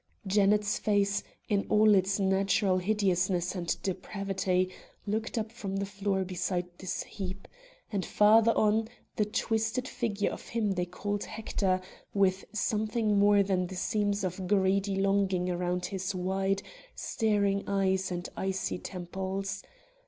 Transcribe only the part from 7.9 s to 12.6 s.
and farther on, the twisted figure of him they called Hector, with